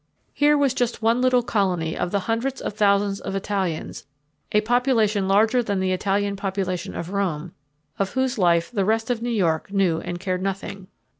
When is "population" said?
4.61-5.27, 6.35-6.95